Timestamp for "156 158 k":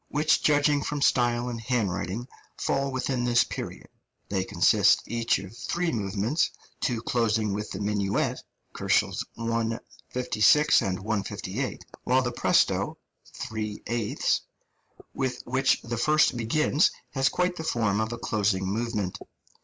8.75-11.77